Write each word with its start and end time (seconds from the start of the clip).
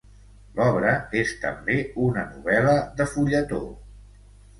L'obra 0.59 0.93
és 1.19 1.33
també 1.43 1.75
una 2.05 2.23
novel·la 2.31 2.73
de 3.03 3.07
fulletó. 3.13 3.61